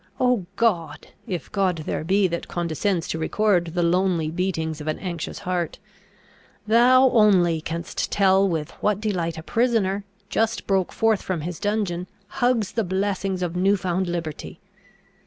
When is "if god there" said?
1.27-2.03